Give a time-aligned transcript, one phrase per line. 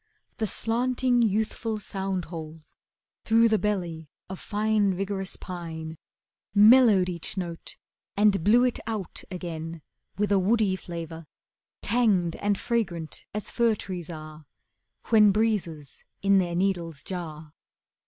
[0.37, 2.75] The slanting, youthful sound holes
[3.23, 5.95] through The belly of fine, vigorous pine
[6.55, 7.77] Mellowed each note
[8.17, 9.83] and blew It out again
[10.17, 11.27] with a woody flavour
[11.83, 14.47] Tanged and fragrant as fir trees are
[15.09, 17.53] When breezes in their needles jar.